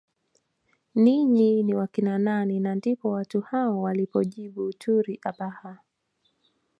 Ninyi 0.95 1.61
ni 1.63 1.75
wakina 1.75 2.17
nani 2.19 2.59
na 2.59 2.75
ndipo 2.75 3.11
watu 3.11 3.41
hao 3.41 3.81
walipojibu 3.81 4.73
turi 4.73 5.19
Abhaha 5.23 5.79